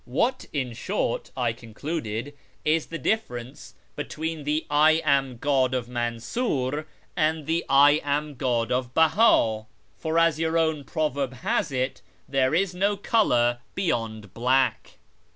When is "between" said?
3.95-4.45